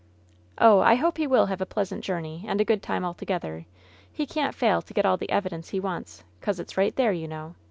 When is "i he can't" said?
3.69-4.55